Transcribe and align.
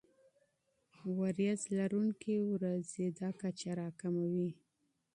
وریځ 1.19 1.61
لرونکي 1.77 2.35
ورځې 2.51 3.05
دا 3.19 3.29
کچه 3.41 3.71
راکموي. 3.79 4.51